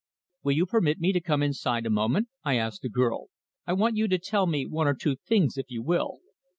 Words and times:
"Will 0.41 0.53
you 0.53 0.65
permit 0.65 0.99
me 0.99 1.13
to 1.13 1.21
come 1.21 1.43
inside 1.43 1.85
a 1.85 1.91
moment?" 1.91 2.29
I 2.43 2.55
asked 2.57 2.81
the 2.81 2.89
girl. 2.89 3.27
"I 3.67 3.73
want 3.73 3.97
you 3.97 4.07
to 4.07 4.17
tell 4.17 4.47
me 4.47 4.65
one 4.65 4.87
or 4.87 4.95
two 4.95 5.15
things, 5.15 5.59
if 5.59 5.67
you 5.69 5.83
will." 5.83 6.21